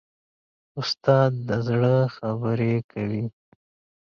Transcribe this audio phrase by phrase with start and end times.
[0.79, 3.25] استاد د زړه خبرې کوي.